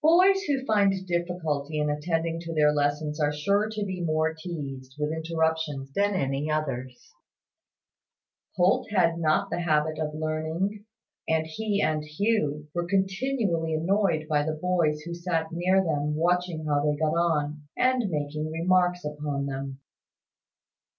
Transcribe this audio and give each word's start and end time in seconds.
Boys 0.03 0.41
who 0.45 0.65
find 0.65 1.05
difficulty 1.05 1.77
in 1.79 1.87
attending 1.87 2.39
to 2.39 2.55
their 2.55 2.71
lessons 2.73 3.19
are 3.19 3.31
sure 3.31 3.69
to 3.69 3.85
be 3.85 4.01
more 4.01 4.33
teased 4.33 4.95
with 4.97 5.11
interruptions 5.11 5.93
than 5.93 6.15
any 6.15 6.49
others. 6.49 7.13
Holt 8.55 8.89
had 8.89 9.19
not 9.19 9.51
the 9.51 9.59
habit 9.59 9.99
of 9.99 10.15
learning; 10.15 10.85
and 11.29 11.45
he 11.45 11.83
and 11.83 12.03
Hugh 12.03 12.67
were 12.73 12.87
continually 12.87 13.75
annoyed 13.75 14.27
by 14.27 14.41
the 14.41 14.57
boys 14.59 15.01
who 15.01 15.13
sat 15.13 15.51
near 15.51 15.83
them 15.83 16.15
watching 16.15 16.65
how 16.65 16.83
they 16.83 16.95
got 16.97 17.13
on, 17.13 17.67
and 17.77 18.09
making 18.09 18.49
remarks 18.51 19.05
upon 19.05 19.45
them. 19.45 19.81